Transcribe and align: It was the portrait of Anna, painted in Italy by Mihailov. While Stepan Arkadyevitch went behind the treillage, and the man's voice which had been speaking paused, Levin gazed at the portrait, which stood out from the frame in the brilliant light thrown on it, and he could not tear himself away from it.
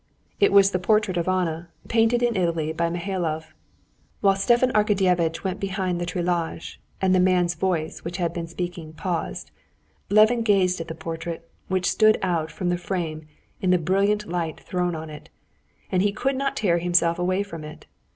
It 0.39 0.51
was 0.51 0.71
the 0.71 0.79
portrait 0.79 1.15
of 1.15 1.27
Anna, 1.27 1.69
painted 1.87 2.23
in 2.23 2.35
Italy 2.35 2.73
by 2.73 2.89
Mihailov. 2.89 3.53
While 4.21 4.35
Stepan 4.35 4.71
Arkadyevitch 4.73 5.43
went 5.43 5.59
behind 5.59 6.01
the 6.01 6.07
treillage, 6.07 6.79
and 6.99 7.13
the 7.13 7.19
man's 7.19 7.53
voice 7.53 7.99
which 8.03 8.17
had 8.17 8.33
been 8.33 8.47
speaking 8.47 8.93
paused, 8.93 9.51
Levin 10.09 10.41
gazed 10.41 10.81
at 10.81 10.87
the 10.87 10.95
portrait, 10.95 11.47
which 11.67 11.85
stood 11.87 12.17
out 12.23 12.49
from 12.51 12.69
the 12.69 12.79
frame 12.79 13.27
in 13.61 13.69
the 13.69 13.77
brilliant 13.77 14.27
light 14.27 14.59
thrown 14.59 14.95
on 14.95 15.11
it, 15.11 15.29
and 15.91 16.01
he 16.01 16.11
could 16.11 16.35
not 16.35 16.55
tear 16.57 16.79
himself 16.79 17.19
away 17.19 17.43
from 17.43 17.63
it. 17.63 17.85